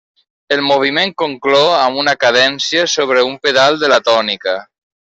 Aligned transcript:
El 0.53 0.61
moviment 0.67 1.13
conclou 1.23 1.69
amb 1.73 2.01
una 2.05 2.15
cadència 2.25 2.89
sobre 2.95 3.27
un 3.29 3.37
pedal 3.47 3.79
de 3.85 3.93
la 3.95 4.01
tònica. 4.09 4.57